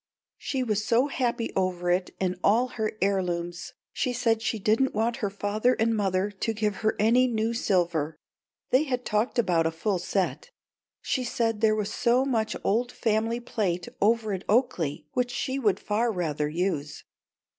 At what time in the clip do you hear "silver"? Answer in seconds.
7.53-8.17